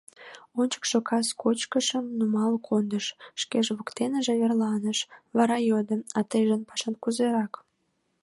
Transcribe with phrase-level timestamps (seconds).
[0.59, 3.05] Ончыкшо кас кочкышым нумал кондыш,
[3.41, 4.99] шкеже воктеныже верланыш,
[5.37, 7.53] вара йодо:— А тыйжын пашат кузерак?